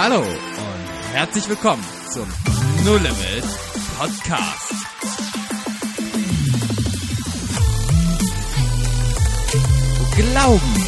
[0.00, 2.28] Hallo und herzlich willkommen zum
[2.84, 3.42] No Limit
[3.98, 4.72] Podcast.
[9.98, 10.86] Wo Glauben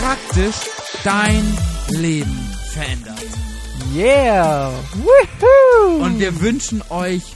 [0.00, 0.56] praktisch
[1.04, 1.58] dein
[1.90, 3.22] Leben verändert.
[3.94, 4.72] Yeah!
[4.94, 6.02] Woohoo!
[6.02, 7.35] Und wir wünschen euch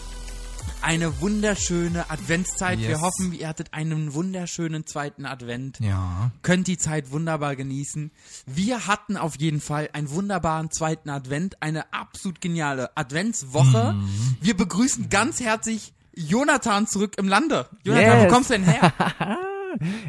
[0.82, 2.78] eine wunderschöne Adventszeit.
[2.78, 3.00] Wir Yes.
[3.00, 5.78] hoffen, ihr hattet einen wunderschönen zweiten Advent.
[5.80, 6.30] Ja.
[6.42, 8.10] Könnt die Zeit wunderbar genießen.
[8.46, 13.92] Wir hatten auf jeden Fall einen wunderbaren zweiten Advent, eine absolut geniale Adventswoche.
[13.94, 14.36] Mhm.
[14.40, 17.68] Wir begrüßen ganz herzlich Jonathan zurück im Lande.
[17.84, 18.24] Jonathan, Yes.
[18.30, 18.92] wo kommst du denn her?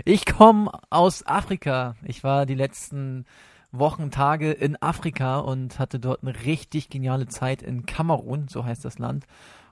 [0.06, 1.96] Ich komme aus Afrika.
[2.04, 3.26] Ich war die letzten
[3.72, 8.84] Wochen, Tage in Afrika und hatte dort eine richtig geniale Zeit in Kamerun, so heißt
[8.84, 9.28] das Land.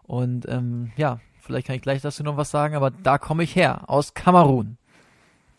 [0.09, 3.55] Und ähm, ja, vielleicht kann ich gleich dazu noch was sagen, aber da komme ich
[3.55, 4.80] her, aus Kamerun.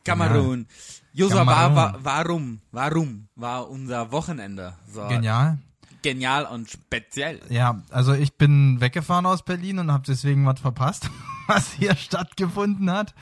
[0.04, 0.66] Kamerun.
[1.12, 1.76] Josua, war, Kamerun.
[1.76, 5.58] war, warum, warum war unser Wochenende so Genial.
[6.02, 7.38] genial und speziell?
[7.48, 11.08] Ja, also ich bin weggefahren aus Berlin und habe deswegen was verpasst,
[11.46, 13.14] was hier stattgefunden hat.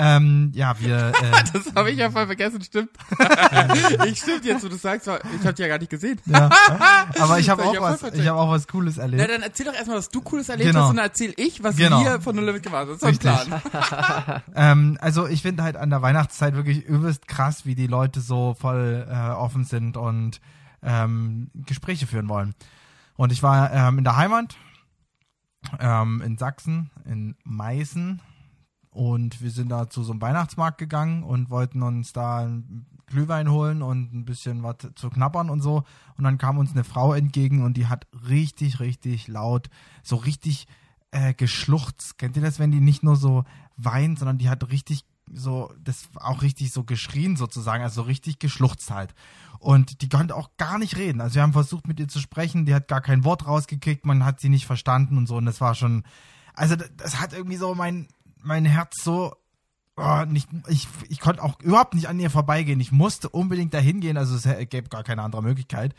[0.00, 1.12] Ähm, ja, wir.
[1.22, 2.90] Äh, Das habe ich ja voll vergessen, stimmt.
[4.06, 6.20] ich stimmt jetzt, wo du sagst, ich habe dich ja gar nicht gesehen.
[6.26, 6.48] ja,
[7.20, 8.02] aber ich habe hab auch was.
[8.14, 9.28] Ich habe auch was Cooles Na, erlebt.
[9.30, 10.82] dann erzähl doch erstmal, was du Cooles erlebt Genau.
[10.84, 12.02] hast und dann erzähl ich, was Genau.
[12.02, 12.98] wir von No Limit gemacht haben.
[13.00, 13.20] Das ist.
[13.20, 13.60] Plan.
[14.54, 18.54] Ähm, also ich finde halt an der Weihnachtszeit wirklich übelst krass, wie die Leute so
[18.58, 20.40] voll äh, offen sind und
[20.82, 22.54] ähm, Gespräche führen wollen.
[23.16, 24.56] Und ich war ähm, in der Heimat,
[25.80, 28.20] ähm, in Sachsen, in Meißen.
[28.90, 33.50] Und wir sind da zu so einem Weihnachtsmarkt gegangen und wollten uns da einen Glühwein
[33.50, 35.84] holen und ein bisschen was zu knabbern und so.
[36.16, 39.68] Und dann kam uns eine Frau entgegen und die hat richtig, richtig laut,
[40.02, 40.66] so richtig
[41.10, 42.18] äh, geschluchzt.
[42.18, 43.44] Kennt ihr das, wenn die nicht nur so
[43.76, 48.38] weint, sondern die hat richtig so, das auch richtig so geschrien sozusagen, also so richtig
[48.38, 49.14] geschluchzt halt.
[49.58, 51.20] Und die konnte auch gar nicht reden.
[51.20, 54.24] Also wir haben versucht mit ihr zu sprechen, die hat gar kein Wort rausgekriegt, man
[54.24, 55.36] hat sie nicht verstanden und so.
[55.36, 56.04] Und das war schon,
[56.54, 58.08] also das, das hat irgendwie so mein,
[58.48, 59.34] mein Herz so,
[59.96, 62.80] oh, nicht, ich, ich konnte auch überhaupt nicht an ihr vorbeigehen.
[62.80, 65.94] Ich musste unbedingt dahin gehen, also es gäbe gar keine andere Möglichkeit.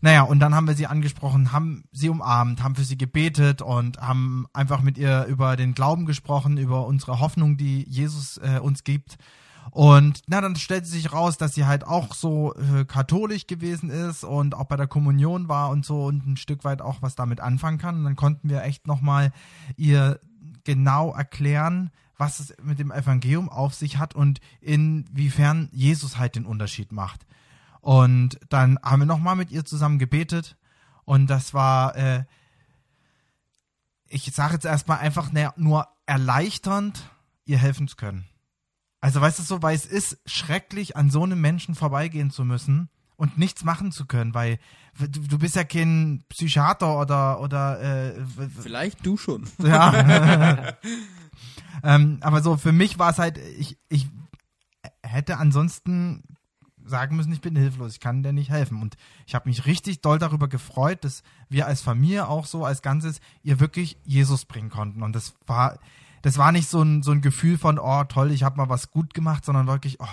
[0.00, 3.98] Naja, und dann haben wir sie angesprochen, haben sie umarmt, haben für sie gebetet und
[3.98, 8.84] haben einfach mit ihr über den Glauben gesprochen, über unsere Hoffnung, die Jesus äh, uns
[8.84, 9.16] gibt.
[9.70, 14.24] Und na, dann stellte sich raus, dass sie halt auch so äh, katholisch gewesen ist
[14.24, 17.40] und auch bei der Kommunion war und so und ein Stück weit auch was damit
[17.40, 17.96] anfangen kann.
[17.96, 19.32] Und dann konnten wir echt nochmal
[19.76, 20.20] ihr
[20.64, 26.46] genau erklären, was es mit dem Evangelium auf sich hat und inwiefern Jesus halt den
[26.46, 27.26] Unterschied macht.
[27.80, 30.56] Und dann haben wir nochmal mit ihr zusammen gebetet
[31.04, 32.24] und das war, äh,
[34.08, 37.10] ich sage jetzt erstmal einfach nur erleichternd,
[37.44, 38.26] ihr helfen zu können.
[39.00, 42.88] Also weißt du so, weil es ist schrecklich, an so einem Menschen vorbeigehen zu müssen
[43.16, 44.58] und nichts machen zu können, weil
[44.98, 48.24] du, du bist ja kein Psychiater oder oder äh,
[48.60, 49.44] Vielleicht du schon.
[49.58, 50.74] ja.
[51.82, 54.08] ähm, aber so für mich war es halt, ich, ich
[55.02, 56.22] hätte ansonsten
[56.88, 58.80] sagen müssen, ich bin hilflos, ich kann dir nicht helfen.
[58.80, 58.96] Und
[59.26, 63.20] ich habe mich richtig doll darüber gefreut, dass wir als Familie auch so als Ganzes
[63.42, 65.02] ihr wirklich Jesus bringen konnten.
[65.02, 65.78] Und das war,
[66.22, 68.90] das war nicht so ein, so ein Gefühl von, oh toll, ich habe mal was
[68.90, 70.06] gut gemacht, sondern wirklich, oh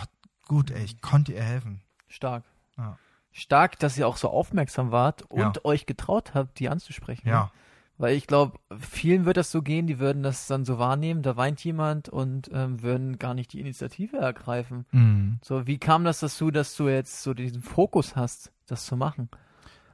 [0.48, 1.82] gut, ey, ich konnte ihr helfen.
[2.08, 2.44] Stark.
[2.78, 2.98] Ja.
[3.32, 5.54] Stark, dass ihr auch so aufmerksam wart und Ja.
[5.64, 7.28] euch getraut habt, die anzusprechen.
[7.28, 7.52] Ja.
[7.98, 11.38] Weil ich glaube, vielen wird das so gehen, die würden das dann so wahrnehmen, da
[11.38, 14.86] weint jemand und ähm, würden gar nicht die Initiative ergreifen.
[14.92, 15.40] Mhm.
[15.44, 19.30] So, wie kam das dazu, dass du jetzt so diesen Fokus hast, das zu machen?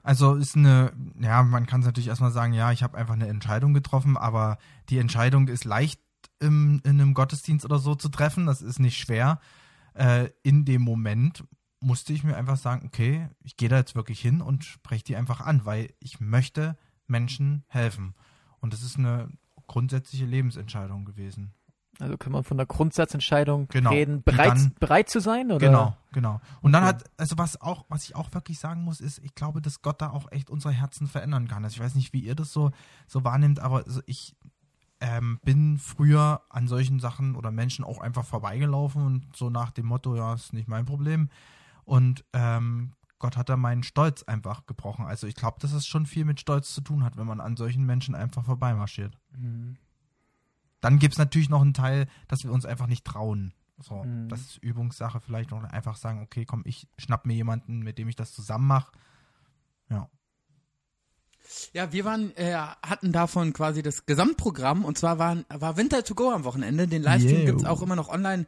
[0.04, 3.28] Also ist eine, ja, man kann es natürlich erstmal sagen, ja, ich habe einfach eine
[3.28, 4.58] Entscheidung getroffen, aber
[4.90, 6.00] die Entscheidung ist leicht
[6.40, 9.40] im, in einem Gottesdienst oder so zu treffen, das ist nicht schwer.
[9.94, 11.44] Äh, in dem Moment
[11.82, 15.16] musste ich mir einfach sagen, okay, ich gehe da jetzt wirklich hin und spreche die
[15.16, 16.78] einfach an, weil ich möchte
[17.08, 18.16] Menschen helfen.
[18.60, 19.30] Und das ist eine
[19.68, 21.54] grundsätzliche Lebensentscheidung gewesen.
[22.00, 23.90] Also kann man von der Grundsatzentscheidung Genau.
[23.92, 25.48] reden, bereit, dann- bereit zu sein?
[25.52, 25.60] Oder?
[25.60, 26.40] Genau, genau.
[26.62, 26.90] Und dann Okay.
[26.96, 30.02] hat, also was auch, was ich auch wirklich sagen muss, ist, ich glaube, dass Gott
[30.02, 31.64] da auch echt unsere Herzen verändern kann.
[31.64, 32.72] Also ich weiß nicht, wie ihr das so,
[33.08, 34.36] so wahrnehmt, aber so ich
[35.02, 39.86] ähm, bin früher an solchen Sachen oder Menschen auch einfach vorbeigelaufen und so nach dem
[39.86, 41.30] Motto, ja, ist nicht mein Problem.
[41.86, 45.06] Und ähm, Gott hat da meinen Stolz einfach gebrochen.
[45.06, 47.56] Also ich glaube, dass es schon viel mit Stolz zu tun hat, wenn man an
[47.58, 49.18] solchen Menschen einfach vorbeimarschiert.
[49.38, 49.78] Mhm.
[50.82, 53.54] Dann gibt es natürlich noch einen Teil, dass wir uns einfach nicht trauen.
[53.82, 54.30] So, Mhm.
[54.30, 58.10] das ist Übungssache vielleicht noch einfach sagen, okay, komm, ich schnapp mir jemanden, mit dem
[58.10, 58.92] ich das zusammen mache.
[59.90, 60.10] Ja.
[61.74, 66.14] Ja, wir waren, äh, hatten davon quasi das Gesamtprogramm und zwar waren, war Winter to
[66.14, 66.88] Go am Wochenende.
[66.88, 67.46] Den Livestream Yo.
[67.46, 68.46] gibt's auch immer noch online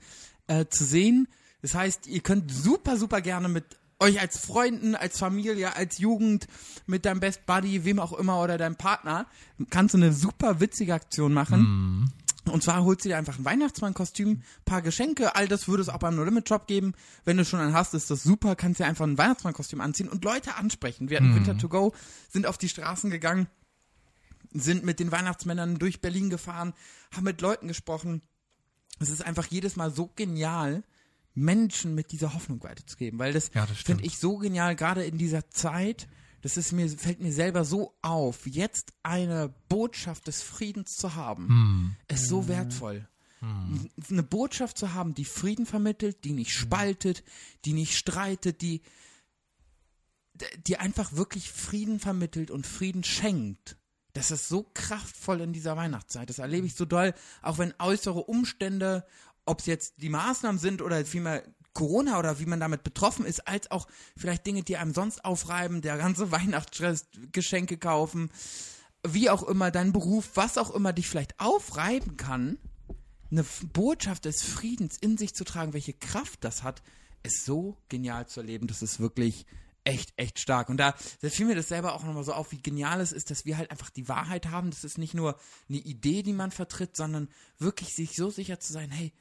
[0.48, 1.28] äh, zu sehen.
[1.62, 6.48] Das heißt, ihr könnt super, super gerne mit euch als Freunden, als Familie, als Jugend,
[6.88, 9.28] mit deinem Best Buddy, wem auch immer oder deinem Partner,
[9.70, 12.12] kannst du eine super witzige Aktion machen.
[12.50, 16.00] Und zwar holst du dir einfach ein Weihnachtsmann-Kostüm, paar Geschenke, all das würde es auch
[16.00, 16.94] beim No Limit Shop geben.
[17.24, 20.24] Wenn du schon einen hast, ist das super, kannst dir einfach ein Weihnachtsmann-Kostüm anziehen und
[20.26, 21.10] Leute ansprechen.
[21.10, 21.94] Wir hatten Winter to Go,
[22.30, 23.48] sind auf die Straßen gegangen,
[24.54, 26.74] sind mit den Weihnachtsmännern durch Berlin gefahren,
[27.16, 28.22] haben mit Leuten gesprochen.
[29.00, 30.84] Es ist einfach jedes Mal so genial,
[31.34, 35.18] Menschen mit dieser Hoffnung weiterzugeben, weil das, Ja, das finde ich so genial, gerade in
[35.18, 36.08] dieser Zeit.
[36.42, 41.96] Das ist mir, fällt mir selber so auf, jetzt eine Botschaft des Friedens zu haben,
[42.08, 43.08] ist so wertvoll.
[44.10, 47.24] Eine Botschaft zu haben, die Frieden vermittelt, die nicht spaltet,
[47.66, 48.82] die nicht streitet, die,
[50.68, 53.78] die einfach wirklich Frieden vermittelt und Frieden schenkt.
[54.14, 56.30] Das ist so kraftvoll in dieser Weihnachtszeit.
[56.30, 59.06] Das erlebe ich so doll, auch wenn äußere Umstände,
[59.46, 63.48] ob es jetzt die Maßnahmen sind oder vielmehr Corona oder wie man damit betroffen ist,
[63.48, 63.88] als auch
[64.18, 68.30] vielleicht Dinge, die einem sonst aufreiben, der ganze Weihnachtsstress, Geschenke kaufen,
[69.08, 72.58] wie auch immer, dein Beruf, was auch immer dich vielleicht aufreiben kann,
[73.32, 76.82] eine Botschaft des Friedens in sich zu tragen, welche Kraft das hat,
[77.24, 78.68] ist so genial zu erleben.
[78.68, 79.46] Das ist wirklich
[79.84, 80.70] echt, echt stark.
[80.70, 83.32] Und da, da fiel mir das selber auch nochmal so auf, wie genial es ist,
[83.32, 84.70] dass wir halt einfach die Wahrheit haben.
[84.70, 85.40] Das ist nicht nur
[85.70, 89.14] eine Idee, die man vertritt, sondern wirklich sich so sicher zu sein, hey,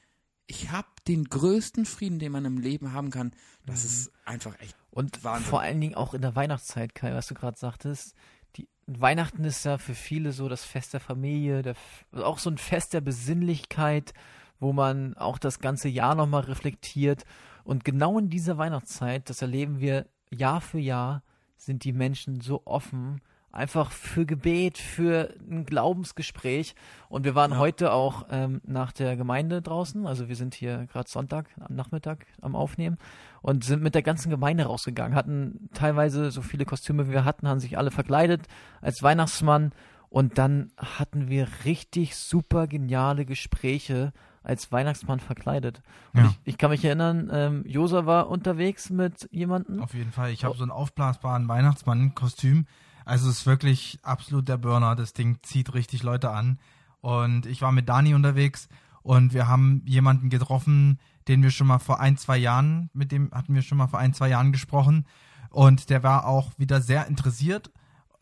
[0.50, 3.32] ich habe den größten Frieden, den man im Leben haben kann.
[3.66, 5.46] Das ist einfach echt Und Wahnsinn.
[5.48, 8.16] vor allen Dingen auch in der Weihnachtszeit, Kai, was du gerade sagtest.
[8.56, 11.76] Die, Weihnachten ist ja für viele so das Fest der Familie, der,
[12.12, 14.12] auch so ein Fest der Besinnlichkeit,
[14.58, 17.24] wo man auch das ganze Jahr nochmal reflektiert.
[17.62, 21.22] Und genau in dieser Weihnachtszeit, das erleben wir Jahr für Jahr,
[21.56, 23.20] sind die Menschen so offen,
[23.52, 26.74] einfach für Gebet, für ein Glaubensgespräch.
[27.08, 27.58] Und wir waren Ja.
[27.58, 32.26] heute auch ähm, nach der Gemeinde draußen, also wir sind hier gerade Sonntag am Nachmittag
[32.40, 32.96] am Aufnehmen
[33.42, 37.48] und sind mit der ganzen Gemeinde rausgegangen, hatten teilweise so viele Kostüme wie wir hatten,
[37.48, 38.46] haben sich alle verkleidet
[38.80, 39.72] als Weihnachtsmann
[40.08, 44.12] und dann hatten wir richtig super geniale Gespräche
[44.42, 45.82] als Weihnachtsmann verkleidet.
[46.14, 46.26] Und Ja.
[46.30, 49.82] ich, ich kann mich erinnern, ähm, Josa war unterwegs mit jemandem.
[49.82, 50.30] Auf jeden Fall.
[50.30, 52.66] Ich habe so einen aufblasbaren Weihnachtsmann-Kostüm.
[53.04, 54.96] Also es ist wirklich absolut der Burner.
[54.96, 56.58] Das Ding zieht richtig Leute an.
[57.00, 58.68] Und ich war mit Dani unterwegs
[59.02, 60.98] und wir haben jemanden getroffen,
[61.28, 63.98] den wir schon mal vor ein, zwei Jahren, mit dem hatten wir schon mal vor
[63.98, 65.06] ein, zwei Jahren gesprochen.
[65.50, 67.70] Und der war auch wieder sehr interessiert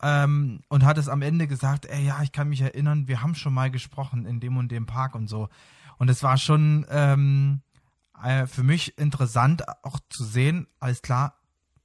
[0.02, 3.34] ähm, und hat es am Ende gesagt, ey, ja, ich kann mich erinnern, wir haben
[3.34, 5.48] schon mal gesprochen in dem und dem Park und so.
[5.98, 7.62] Und es war schon ähm,
[8.22, 11.34] äh, für mich interessant auch zu sehen, alles klar,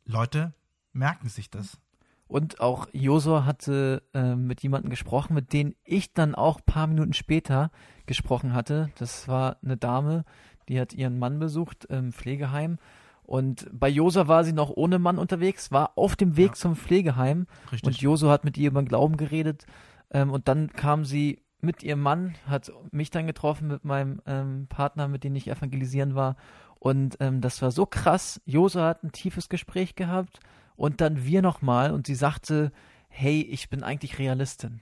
[0.05, 0.53] Leute
[0.91, 1.77] merken sich das.
[2.27, 6.87] Und auch Josua hatte äh, mit jemandem gesprochen, mit dem ich dann auch ein paar
[6.87, 7.69] Minuten später
[8.05, 8.89] gesprochen hatte.
[8.97, 10.23] Das war eine Dame,
[10.69, 12.77] die hat ihren Mann besucht im Pflegeheim.
[13.23, 16.53] Und bei Josua war sie noch ohne Mann unterwegs, war auf dem Weg Ja.
[16.53, 17.45] zum Pflegeheim.
[17.71, 17.83] Richtig.
[17.87, 19.65] Und Josua hat mit ihr über den Glauben geredet.
[20.11, 24.67] Ähm, und dann kam sie mit ihrem Mann, hat mich dann getroffen mit meinem ähm,
[24.67, 26.35] Partner, mit dem ich evangelisieren war.
[26.79, 28.41] Und ähm, das war so krass.
[28.45, 30.39] Josua hat ein tiefes Gespräch gehabt
[30.75, 31.91] und dann wir nochmal.
[31.91, 32.71] Und sie sagte,
[33.09, 34.81] hey, ich bin eigentlich Realistin.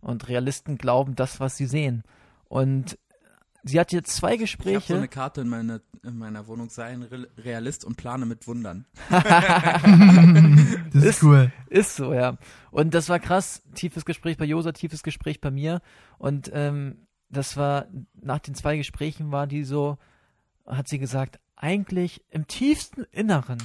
[0.00, 2.02] Und Realisten glauben das, was sie sehen.
[2.48, 2.98] Und
[3.64, 4.92] sie hat jetzt zwei Ich habe Gespräche.
[4.92, 8.46] so eine Karte in, meine, in meiner Wohnung, sei ein Re- Realist und plane mit
[8.46, 8.86] Wundern.
[10.92, 11.52] Das ist Ist- cool.
[11.68, 12.38] Ist so, ja.
[12.70, 13.62] Und das war krass.
[13.74, 15.80] Tiefes Gespräch bei Josa, tiefes Gespräch bei mir.
[16.18, 17.86] Und ähm, das war,
[18.20, 19.98] nach den zwei Gesprächen war die so,
[20.66, 23.58] hat sie gesagt, eigentlich im tiefsten Inneren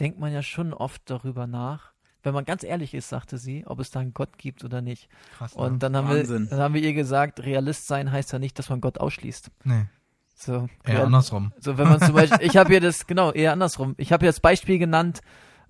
[0.00, 3.80] denkt man ja schon oft darüber nach, wenn man ganz ehrlich ist, sagte sie, ob
[3.80, 5.08] es da einen Gott gibt oder nicht.
[5.36, 5.54] Krass.
[5.54, 5.78] Und ne?
[5.78, 6.48] dann haben, wir, Wahnsinn.
[6.50, 9.50] dann haben wir ihr gesagt, Realist sein heißt ja nicht, dass man Gott ausschließt.
[9.64, 9.86] nee,
[10.34, 11.52] So, eher Real- andersrum.
[11.58, 13.94] so, wenn man zum Beispiel, ich habe hier das, genau, eher andersrum.
[13.98, 15.20] Ich habe hier das Beispiel genannt,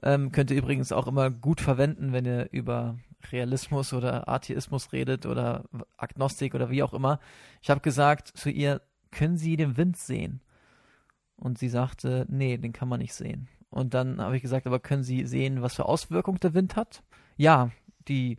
[0.02, 2.98] ähm, könnt ihr übrigens auch immer gut verwenden, wenn ihr über
[3.30, 5.64] Realismus oder Atheismus redet oder
[5.96, 7.18] Agnostik oder wie auch immer.
[7.62, 10.40] Ich habe gesagt zu ihr, können Sie den Wind sehen?
[11.36, 13.48] Und sie sagte, nee, den kann man nicht sehen.
[13.72, 17.02] Und dann habe ich gesagt, aber können Sie sehen, was für Auswirkungen der Wind hat?
[17.36, 17.70] Ja,
[18.06, 18.36] die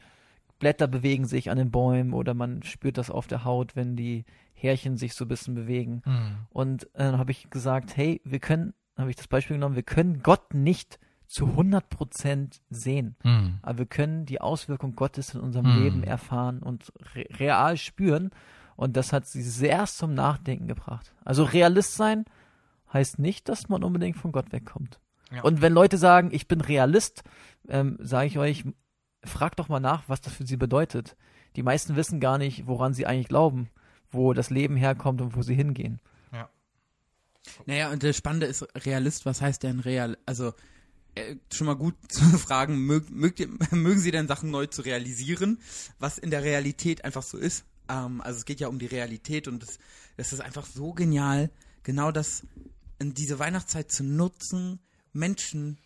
[0.60, 4.26] Blätter bewegen sich an den Bäumen oder man spürt das auf der Haut, wenn die
[4.54, 6.02] Härchen sich so ein bisschen bewegen.
[6.06, 6.36] Hm.
[6.52, 9.84] Und äh, dann habe ich gesagt, hey, wir können, habe ich das Beispiel genommen, wir
[9.84, 13.58] können Gott nicht zu 100% sehen, Hm.
[13.64, 15.84] aber wir können die Auswirkung Gottes in unserem Hm.
[15.84, 18.30] Leben erfahren und re real spüren.
[18.76, 21.14] Und das hat sie sehr zum Nachdenken gebracht.
[21.26, 22.26] Also Realist sein
[22.92, 25.00] heißt nicht, dass man unbedingt von Gott wegkommt.
[25.34, 25.42] Ja.
[25.42, 27.24] Und wenn Leute sagen, ich bin Realist,
[27.68, 28.64] ähm, sage ich euch,
[29.24, 31.16] fragt doch mal nach, was das für sie bedeutet.
[31.56, 33.70] Die meisten wissen gar nicht, woran sie eigentlich glauben,
[34.12, 36.02] wo das Leben herkommt und wo sie hingehen.
[37.66, 40.18] Naja, und das Spannende ist Realist, was heißt denn real?
[40.26, 40.54] Also,
[41.16, 44.82] äh, schon mal gut zu fragen, mög, mögt ihr, mögen Sie denn Sachen neu zu
[44.82, 45.60] realisieren,
[46.00, 47.66] was in der Realität einfach so ist?
[47.90, 49.78] Ähm, also es geht ja um die Realität und das,
[50.18, 51.52] das ist einfach so genial,
[51.84, 52.46] genau das
[53.00, 54.80] in diese Weihnachtszeit zu nutzen,
[55.14, 55.78] Menschen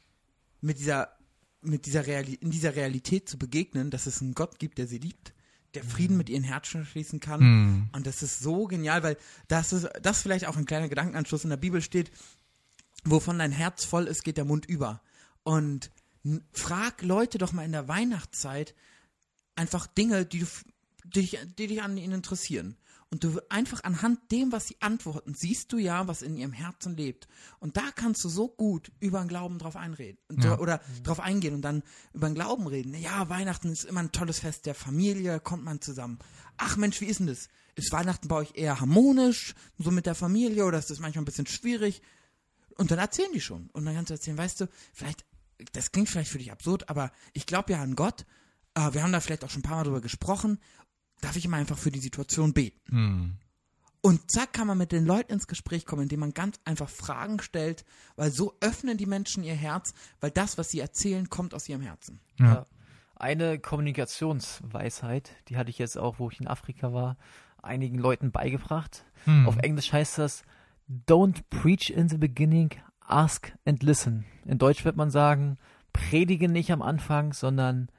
[0.61, 1.15] mit dieser,
[1.61, 4.97] mit dieser Reali in dieser Realität zu begegnen, dass es einen Gott gibt, der sie
[4.97, 5.33] liebt,
[5.73, 7.41] der Frieden mit ihren Herzen schließen kann.
[7.41, 7.89] Mhm.
[7.91, 9.17] Und das ist so genial, weil
[9.47, 12.11] das ist, das vielleicht auch ein kleiner Gedankenanschluss in der Bibel steht,
[13.03, 15.01] wovon dein Herz voll ist, geht der Mund über.
[15.43, 15.91] Und
[16.51, 18.75] frag Leute doch mal in der Weihnachtszeit
[19.55, 20.45] einfach Dinge, die, du,
[21.05, 22.77] die, dich, die dich an ihnen interessieren.
[23.09, 26.97] Und du einfach anhand dem, was sie antworten, siehst du ja, was in ihrem Herzen
[26.97, 27.29] lebt.
[27.59, 30.59] Und da kannst du so gut über den Glauben drauf einreden Ja.
[30.59, 31.83] oder drauf eingehen und dann
[32.13, 32.93] über den Glauben reden.
[32.95, 36.19] Ja, Weihnachten ist immer ein tolles Fest der Familie, kommt man zusammen.
[36.57, 37.47] Ach Mensch, wie ist denn das?
[37.75, 41.25] Ist Weihnachten bei euch eher harmonisch, so mit der Familie, oder ist das manchmal ein
[41.25, 42.01] bisschen schwierig?
[42.75, 43.69] Und dann erzählen die schon.
[43.71, 45.23] Und dann kannst du erzählen, weißt du, vielleicht,
[45.71, 48.25] das klingt vielleicht für dich absurd, aber ich glaube ja an Gott.
[48.73, 50.59] Äh, wir haben da vielleicht auch schon ein paar Mal drüber gesprochen.
[51.21, 52.79] Darf ich immer einfach für die Situation beten?
[52.89, 53.37] Mhm.
[54.01, 57.41] Und zack kann man mit den Leuten ins Gespräch kommen, indem man ganz einfach Fragen
[57.41, 57.83] stellt,
[58.15, 61.81] weil so öffnen die Menschen ihr Herz, weil das, was sie erzählen, kommt aus ihrem
[61.81, 62.19] Herzen.
[62.39, 62.45] Ja.
[62.45, 62.65] Ja.
[63.15, 67.17] Eine Kommunikationsweisheit, die hatte ich jetzt auch, wo ich in Afrika war,
[67.61, 69.03] einigen Leuten beigebracht.
[69.25, 69.47] Hm.
[69.47, 70.43] Auf Englisch heißt das
[71.07, 72.69] Don't preach in the beginning,
[73.01, 74.25] ask and listen.
[74.45, 75.57] In Deutsch wird man sagen,
[75.91, 77.89] predige nicht am Anfang, sondern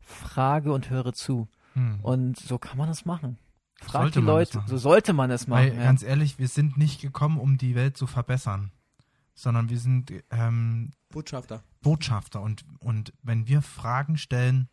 [0.00, 1.48] frage und höre zu.
[1.74, 2.00] Hm.
[2.00, 3.38] Und so kann man das machen.
[3.82, 5.70] Frag Sollte die Leute, so sollte man es machen.
[5.70, 5.82] Weil, ja.
[5.82, 8.70] ganz ehrlich, wir sind nicht gekommen, um die Welt zu verbessern,
[9.34, 11.62] sondern wir sind ähm, Botschafter.
[11.80, 14.68] Botschafter und, und wenn wir Fragen stellen,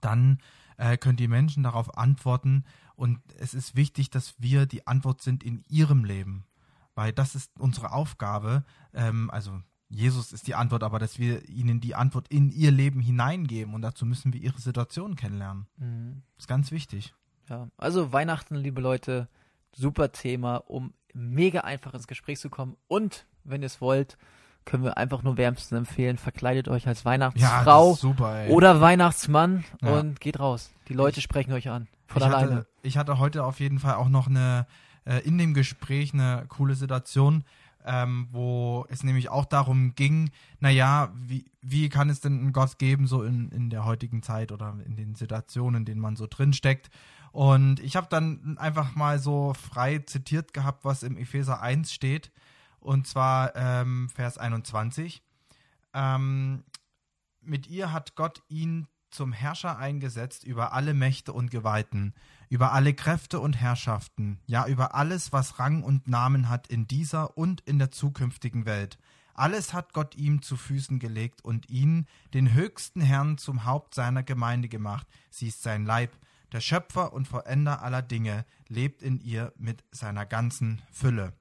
[0.00, 0.38] dann
[0.78, 2.64] äh, können die Menschen darauf antworten
[2.96, 6.46] und es ist wichtig, dass wir die Antwort sind in ihrem Leben,
[6.94, 8.64] weil das ist unsere Aufgabe,
[8.94, 9.60] ähm, also
[9.94, 13.82] Jesus ist die Antwort, aber dass wir ihnen die Antwort in ihr Leben hineingeben und
[13.82, 15.66] dazu müssen wir ihre Situation kennenlernen.
[15.76, 16.22] Mhm.
[16.38, 17.14] Ist ganz wichtig.
[17.48, 19.28] Ja, also Weihnachten, liebe Leute,
[19.74, 22.76] super Thema, um mega einfach ins Gespräch zu kommen.
[22.88, 24.16] Und wenn ihr es wollt,
[24.64, 29.64] können wir einfach nur wärmstens empfehlen, verkleidet euch als Ja, Weihnachtsfrau ist super, oder Weihnachtsmann
[29.82, 29.98] Ja.
[29.98, 30.70] und geht raus.
[30.88, 31.88] Die Leute sprechen euch an.
[32.06, 32.56] Von ich alleine.
[32.56, 34.66] hatte, ich hatte heute auf jeden Fall auch noch eine,
[35.04, 37.44] äh, in dem Gespräch eine coole Situation,
[37.84, 42.78] ähm, wo es nämlich auch darum ging, naja, wie, wie kann es denn einen Gott
[42.78, 46.26] geben, so in, in der heutigen Zeit oder in den Situationen, in denen man so
[46.28, 46.90] drin steckt.
[47.32, 52.30] Und ich habe dann einfach mal so frei zitiert gehabt, was im Epheser 1 steht,
[52.78, 55.22] und zwar ähm, Vers 21.
[55.94, 56.64] Ähm,
[57.40, 62.14] mit ihr hat Gott ihn zum Herrscher eingesetzt über alle Mächte und Gewalten,
[62.52, 67.38] über alle Kräfte und Herrschaften, ja über alles, was Rang und Namen hat in dieser
[67.38, 68.98] und in der zukünftigen Welt.
[69.32, 72.04] Alles hat Gott ihm zu Füßen gelegt und ihn,
[72.34, 75.06] den höchsten Herrn, zum Haupt seiner Gemeinde gemacht.
[75.30, 76.12] Sie ist sein Leib.
[76.52, 81.32] Der Schöpfer und Vollender aller Dinge lebt in ihr mit seiner ganzen Fülle.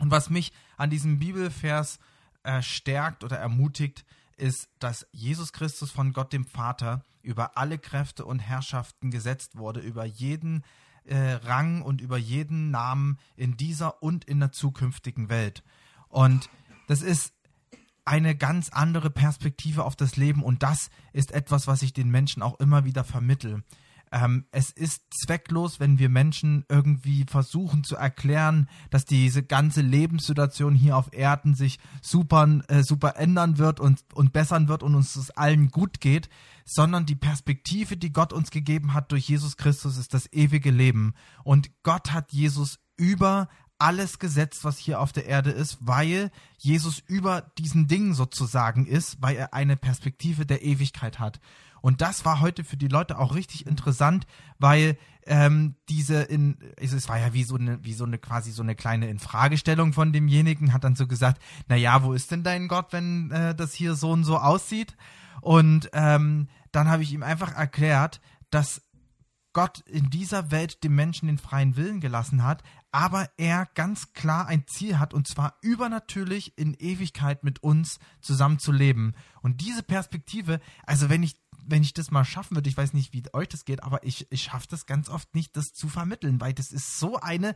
[0.00, 1.98] Und was mich an diesem Bibelvers
[2.42, 4.04] äh, stärkt oder ermutigt,
[4.36, 9.80] ist, dass Jesus Christus von Gott dem Vater über alle Kräfte und Herrschaften gesetzt wurde,
[9.80, 10.64] über jeden
[11.04, 15.62] äh, Rang und über jeden Namen in dieser und in der zukünftigen Welt.
[16.08, 16.50] Und
[16.86, 17.32] das ist
[18.04, 22.42] eine ganz andere Perspektive auf das Leben und das ist etwas, was ich den Menschen
[22.42, 23.64] auch immer wieder vermittel.
[24.12, 30.74] Ähm, es ist zwecklos, wenn wir Menschen irgendwie versuchen zu erklären, dass diese ganze Lebenssituation
[30.74, 35.16] hier auf Erden sich super, äh, super ändern wird und, und bessern wird und uns
[35.16, 36.28] es allen gut geht,
[36.64, 41.14] sondern die Perspektive, die Gott uns gegeben hat durch Jesus Christus, ist das ewige Leben.
[41.42, 43.48] Und Gott hat Jesus über
[43.78, 49.20] alles gesetzt, was hier auf der Erde ist, weil Jesus über diesen Dingen sozusagen ist,
[49.20, 51.40] weil er eine Perspektive der Ewigkeit hat.
[51.86, 54.26] Und das war heute für die Leute auch richtig interessant,
[54.58, 58.64] weil ähm, diese in es war ja wie so eine wie so eine quasi so
[58.64, 62.66] eine kleine Infragestellung von demjenigen hat dann so gesagt, na ja, wo ist denn dein
[62.66, 64.96] Gott, wenn äh, das hier so und so aussieht?
[65.42, 68.82] Und ähm, dann habe ich ihm einfach erklärt, dass
[69.52, 72.62] Gott in dieser Welt dem Menschen den freien Willen gelassen hat,
[72.92, 78.58] aber er ganz klar ein Ziel hat, und zwar übernatürlich in Ewigkeit mit uns zusammen
[78.58, 79.14] zu leben.
[79.40, 81.36] Und diese Perspektive, also wenn ich,
[81.66, 84.26] wenn ich das mal schaffen würde, ich weiß nicht, wie euch das geht, aber ich,
[84.30, 87.54] ich schaffe das ganz oft nicht, das zu vermitteln, weil das ist so eine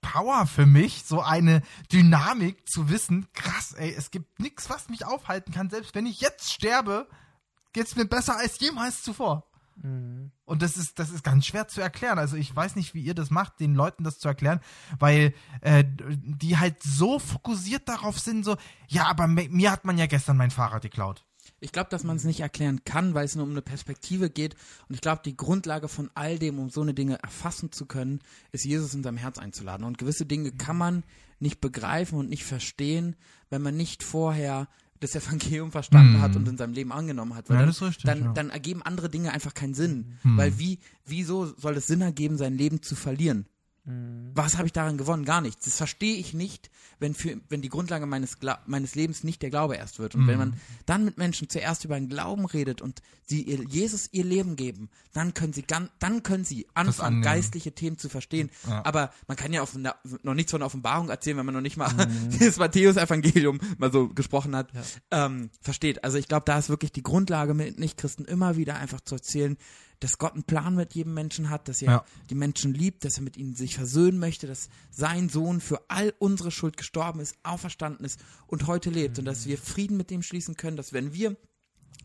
[0.00, 1.62] Power für mich, so eine
[1.92, 6.20] Dynamik zu wissen, krass, ey, es gibt nichts, was mich aufhalten kann, selbst wenn ich
[6.20, 7.08] jetzt sterbe,
[7.72, 9.48] geht's mir besser als jemals zuvor.
[10.44, 12.18] Und das ist, das ist ganz schwer zu erklären.
[12.18, 14.60] Also ich weiß nicht, wie ihr das macht, den Leuten das zu erklären,
[14.98, 18.56] weil äh, die halt so fokussiert darauf sind, so,
[18.88, 21.24] ja, aber mir hat man ja gestern mein Fahrrad geklaut.
[21.62, 24.56] Ich glaube, dass man es nicht erklären kann, weil es nur um eine Perspektive geht.
[24.88, 28.20] Und ich glaube, die Grundlage von all dem, um so eine Dinge erfassen zu können,
[28.50, 29.86] ist Jesus in seinem Herz einzuladen.
[29.86, 31.04] Und gewisse Dinge kann man
[31.38, 33.16] nicht begreifen und nicht verstehen,
[33.50, 34.68] wenn man nicht vorher
[35.00, 36.20] das Evangelium verstanden mm.
[36.20, 37.48] hat und in seinem Leben angenommen hat.
[37.48, 38.32] Weil ja, dann, richtig, dann, ja.
[38.32, 40.18] dann, ergeben andere Dinge einfach keinen Sinn.
[40.22, 40.36] Mm.
[40.36, 43.46] Weil wie, wieso soll es Sinn ergeben, sein Leben zu verlieren?
[43.84, 44.30] Mhm.
[44.34, 45.24] Was habe ich daran gewonnen?
[45.24, 45.64] Gar nichts.
[45.64, 46.70] Das verstehe ich nicht,
[47.00, 50.14] wenn, für, wenn die Grundlage meines, meines Lebens nicht der Glaube erst wird.
[50.14, 50.26] Und mhm.
[50.28, 54.24] wenn man dann mit Menschen zuerst über den Glauben redet und sie ihr, Jesus ihr
[54.24, 58.50] Leben geben, dann können sie, dann können sie anfangen, geistliche Themen zu verstehen.
[58.68, 58.84] Ja.
[58.84, 61.92] Aber man kann ja auf, noch nichts von Offenbarung erzählen, wenn man noch nicht mal
[61.92, 62.38] mhm.
[62.38, 65.26] das Matthäus-Evangelium mal so gesprochen hat, ja.
[65.26, 66.04] ähm, versteht.
[66.04, 69.56] Also ich glaube, da ist wirklich die Grundlage mit Nichtchristen immer wieder einfach zu erzählen,
[70.02, 72.04] dass Gott einen Plan mit jedem Menschen hat, dass er ja.
[72.30, 76.12] die Menschen liebt, dass er mit ihnen sich versöhnen möchte, dass sein Sohn für all
[76.18, 79.20] unsere Schuld gestorben ist, auferstanden ist und heute lebt mhm.
[79.20, 81.36] und dass wir Frieden mit ihm schließen können, dass wenn wir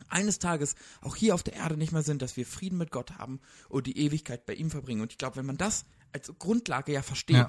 [0.10, 3.18] eines Tages auch hier auf der Erde nicht mehr sind, dass wir Frieden mit Gott
[3.18, 5.02] haben und die Ewigkeit bei ihm verbringen.
[5.02, 7.48] Und ich glaube, wenn man das als Grundlage ja versteht, ja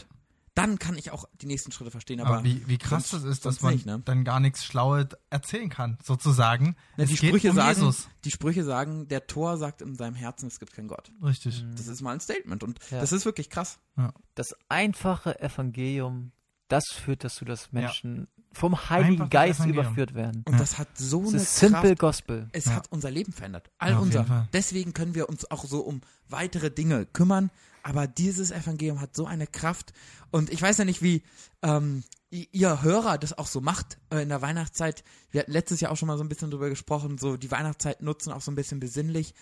[0.59, 2.21] dann kann ich auch die nächsten Schritte verstehen.
[2.21, 4.03] Aber, aber wie, wie krass das ist, dass man nicht, ne?
[4.05, 6.75] dann gar nichts Schlaues erzählen kann, sozusagen.
[6.97, 8.09] Ja, die, Sprüche um sagen, Jesus.
[8.25, 11.13] die Sprüche sagen, der Tor sagt in seinem Herzen, es gibt keinen Gott.
[11.23, 11.65] Richtig.
[11.77, 13.01] Das ist mal ein Statement und ja.
[13.01, 13.79] das ist wirklich krass.
[13.97, 14.13] Ja.
[14.35, 16.33] Das einfache Evangelium,
[16.67, 18.27] das führt dazu, dass Menschen
[18.59, 20.43] vom Heiligen Geist überführt werden.
[20.47, 21.99] Und das hat so das eine ist Simple Kraft.
[21.99, 22.49] Gospel.
[22.53, 23.71] Es hat unser Leben verändert.
[23.79, 24.49] All unser.
[24.53, 27.51] Deswegen können wir uns auch so um weitere Dinge kümmern,
[27.83, 29.93] aber dieses Evangelium hat so eine Kraft.
[30.31, 31.23] Und ich weiß ja nicht, wie
[31.63, 35.05] ähm, ihr Hörer das auch so macht äh, in der Weihnachtszeit.
[35.31, 38.03] Wir hatten letztes Jahr auch schon mal so ein bisschen drüber gesprochen, so die Weihnachtszeit
[38.03, 39.35] nutzen auch so ein bisschen besinnlich.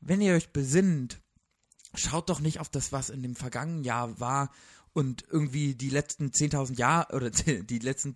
[0.00, 1.20] Wenn ihr euch besinnt,
[1.94, 4.50] schaut doch nicht auf das, was in dem vergangenen Jahr war
[4.92, 8.14] und irgendwie die letzten 10.000 Jahre oder die letzten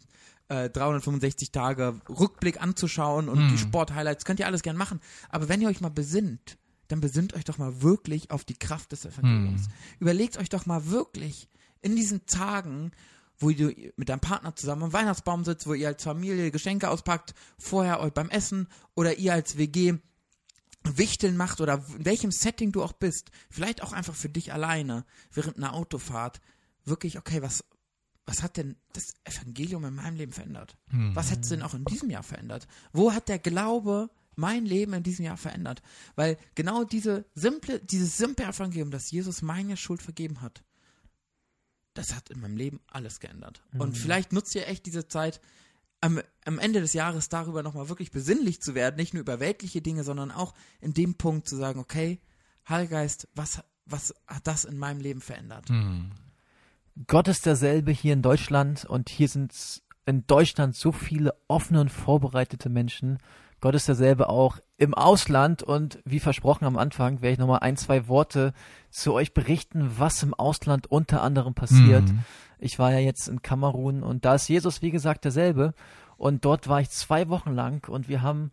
[0.49, 3.49] äh, 365 Tage Rückblick anzuschauen und hm.
[3.51, 5.01] die Sporthighlights, könnt ihr alles gern machen.
[5.29, 8.93] Aber wenn ihr euch mal besinnt, dann besinnt euch doch mal wirklich auf die Kraft
[8.93, 9.67] des Evangeliums.
[9.67, 9.73] Hm.
[10.01, 11.49] Überlegt euch doch mal wirklich
[11.81, 12.93] in diesen Tagen,
[13.39, 17.35] wo du mit deinem Partner zusammen am Weihnachtsbaum sitzt, wo ihr als Familie Geschenke auspackt,
[17.59, 19.99] vorher euch beim Essen oder ihr als WG
[20.85, 25.05] Wichteln macht oder in welchem Setting du auch bist, vielleicht auch einfach für dich alleine
[25.33, 26.41] während einer Autofahrt,
[26.85, 27.65] wirklich, okay, was,
[28.25, 30.77] was hat denn das Evangelium in meinem Leben verändert?
[30.91, 31.15] Hm.
[31.15, 32.67] Was hat es denn auch in diesem Jahr verändert?
[32.93, 35.83] Wo hat der Glaube mein Leben in diesem Jahr verändert.
[36.15, 40.63] Weil genau diese simple, dieses simple Evangelium, dass Jesus meine Schuld vergeben hat,
[41.95, 43.63] das hat in meinem Leben alles geändert.
[43.73, 43.81] Mhm.
[43.81, 45.41] Und vielleicht nutzt ihr echt diese Zeit,
[46.01, 49.83] am, am Ende des Jahres darüber nochmal wirklich besinnlich zu werden, nicht nur über weltliche
[49.83, 52.21] Dinge, sondern auch in dem Punkt zu sagen, okay,
[52.69, 55.69] Heilgeist, was, was hat das in meinem Leben verändert?
[55.71, 56.11] Mhm.
[57.07, 61.91] Gott ist derselbe hier in Deutschland und hier sind in Deutschland so viele offene und
[61.91, 63.19] vorbereitete Menschen
[63.63, 67.77] Gott ist derselbe auch im Ausland und wie versprochen am Anfang werde ich nochmal ein,
[67.77, 68.55] zwei Worte
[68.91, 72.11] zu euch berichten, was im Ausland unter anderem passiert.
[72.11, 72.25] Mhm.
[72.59, 75.75] Ich war ja jetzt in Kamerun und da ist Jesus, wie gesagt, derselbe
[76.17, 78.51] und dort war ich zwei Wochen lang und wir haben,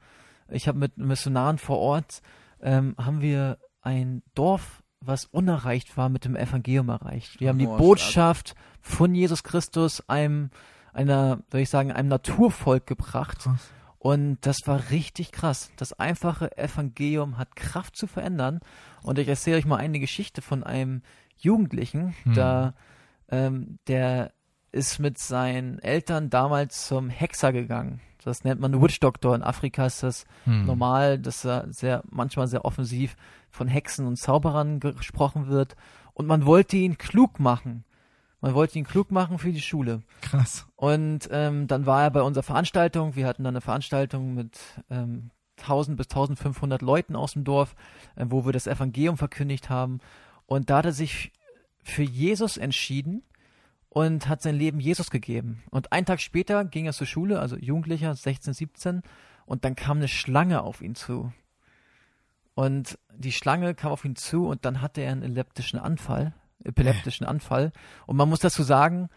[0.48, 2.22] ich habe mit Missionaren vor Ort,
[2.62, 7.40] ähm, haben wir ein Dorf was unerreicht war, mit dem Evangelium erreicht.
[7.40, 10.50] Wir haben die Botschaft von Jesus Christus einem,
[10.94, 13.40] einer, soll ich sagen, einem Naturvolk gebracht.
[13.40, 15.72] Krass und das war richtig krass.
[15.76, 18.62] Das einfache Evangelium hat Kraft zu verändern.
[19.04, 21.04] Und ich erzähle euch mal eine Geschichte von einem
[21.38, 22.34] Jugendlichen, hm.
[22.34, 22.74] da
[23.30, 24.32] ähm, der
[24.72, 28.00] ist mit seinen Eltern damals zum Hexer gegangen.
[28.24, 29.36] Das nennt man Witch Doctor.
[29.36, 30.66] In Afrika ist das hm.
[30.66, 33.16] normal, dass er sehr, manchmal sehr offensiv
[33.50, 35.76] von Hexen und Zauberern gesprochen wird.
[36.14, 37.86] Und man wollte ihn klug machen.
[38.42, 40.02] Man wollte ihn klug machen für die Schule.
[40.22, 40.68] Krass.
[40.76, 43.16] Und ähm, dann war er bei unserer Veranstaltung.
[43.16, 44.58] Wir hatten dann eine Veranstaltung mit
[44.90, 47.76] ähm, 1000 bis 1500 Leuten aus dem Dorf,
[48.16, 50.00] äh, wo wir das Evangelium verkündigt haben.
[50.46, 51.32] Und da hat er sich
[51.84, 53.24] für Jesus entschieden
[53.90, 55.64] und hat sein Leben Jesus gegeben.
[55.72, 59.02] Und einen Tag später ging er zur Schule, also Jugendlicher, 16, 17,
[59.46, 61.34] und dann kam eine Schlange auf ihn zu.
[62.54, 67.26] Und die Schlange kam auf ihn zu und dann hatte er einen elliptischen Anfall epileptischen
[67.26, 67.72] Anfall.
[68.06, 69.10] Und man muss dazu sagen,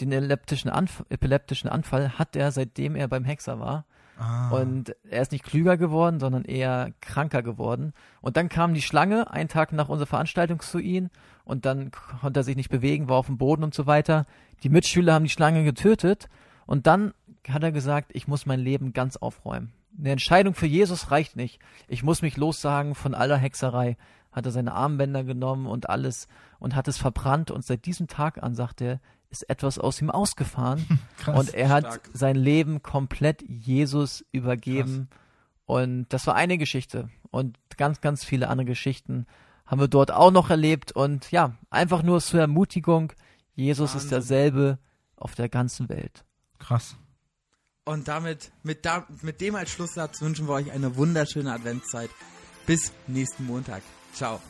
[0.00, 3.86] den epileptischen, Anf epileptischen Anfall hat er, seitdem er beim Hexer war.
[4.18, 4.50] Ah.
[4.50, 7.92] Und er ist nicht klüger geworden, sondern eher kranker geworden.
[8.20, 11.08] Und dann kam die Schlange einen Tag nach unserer Veranstaltung zu ihm
[11.44, 14.26] und dann konnte er sich nicht bewegen, war auf dem Boden und so weiter.
[14.64, 16.28] Die Mitschüler haben die Schlange getötet
[16.66, 17.14] und dann
[17.48, 19.72] hat er gesagt, ich muss mein Leben ganz aufräumen.
[19.98, 21.60] eine Entscheidung für Jesus reicht nicht.
[21.86, 23.96] Ich muss mich lossagen von aller Hexerei.
[24.32, 26.28] Hat er seine Armbänder genommen und alles
[26.58, 30.10] und hat es verbrannt und seit diesem Tag an, sagt er, ist etwas aus ihm
[30.10, 31.38] ausgefahren Krass.
[31.38, 32.10] und er hat stark.
[32.12, 35.08] sein Leben komplett Jesus übergeben
[35.66, 39.26] und das war eine Geschichte und ganz, ganz viele andere Geschichten
[39.66, 43.12] haben wir dort auch noch erlebt und ja, einfach nur zur Ermutigung,
[43.54, 44.10] Jesus ist Wahnsinn.
[44.10, 44.78] derselbe
[45.16, 46.24] auf der ganzen Welt.
[46.58, 46.96] Krass.
[47.84, 52.10] Und damit, mit, da, mit dem als Schlusssatz wünschen wir euch eine wunderschöne Adventszeit.
[52.66, 53.82] Bis nächsten Montag.
[54.12, 54.40] Ciao.